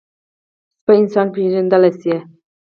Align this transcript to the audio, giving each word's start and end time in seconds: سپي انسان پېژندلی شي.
سپي 0.81 0.93
انسان 1.01 1.27
پېژندلی 1.35 1.91
شي. 2.01 2.15